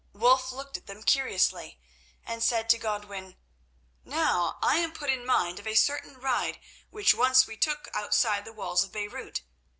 [0.13, 1.79] Wulf looked at them curiously
[2.25, 3.37] and said to Godwin:
[4.03, 8.43] "Now I am put in mind of a certain ride which once we took outside
[8.43, 9.43] the walls of Beirut.